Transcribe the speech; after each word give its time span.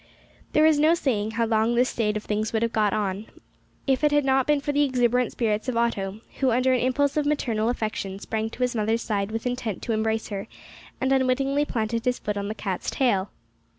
There 0.53 0.65
is 0.65 0.79
no 0.79 0.95
saying 0.95 1.29
how 1.37 1.45
long 1.45 1.75
this 1.75 1.89
state 1.89 2.17
of 2.17 2.23
things 2.23 2.51
would 2.51 2.63
have 2.63 2.73
gone 2.73 2.91
on, 2.91 3.27
if 3.85 4.03
it 4.03 4.11
had 4.11 4.25
not 4.25 4.47
been 4.47 4.59
for 4.59 4.71
the 4.71 4.81
exuberant 4.81 5.31
spirits 5.31 5.69
of 5.69 5.77
Otto, 5.77 6.21
who, 6.39 6.49
under 6.49 6.73
an 6.73 6.79
impulse 6.79 7.17
of 7.17 7.27
maternal 7.27 7.69
affection, 7.69 8.17
sprang 8.17 8.49
to 8.49 8.63
his 8.63 8.75
mother's 8.75 9.03
side 9.03 9.29
with 9.29 9.45
intent 9.45 9.83
to 9.83 9.93
embrace 9.93 10.29
her, 10.29 10.47
and 10.99 11.11
unwittingly 11.11 11.65
planted 11.65 12.03
his 12.03 12.17
foot 12.17 12.35
on 12.35 12.47
the 12.47 12.55
cat's 12.55 12.89
tail. 12.89 13.29